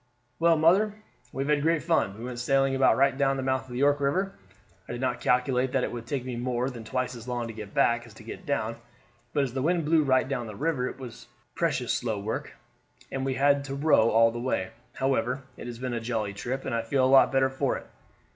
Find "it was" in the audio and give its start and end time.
10.89-11.27